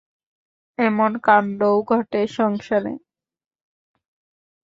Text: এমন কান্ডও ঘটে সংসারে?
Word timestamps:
এমন 0.79 1.11
কান্ডও 1.25 1.73
ঘটে 1.89 2.21
সংসারে? 2.37 2.93